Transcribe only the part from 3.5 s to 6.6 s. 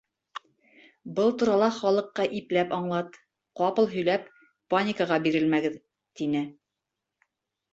ҡапыл һөйләп, паникаға бирелмәгеҙ,— тине.